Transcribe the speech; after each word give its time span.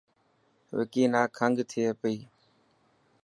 وڪي 0.77 1.03
نا 1.13 1.21
کنگ 1.37 1.57
ٿي 1.69 1.83
پئي. 2.01 2.17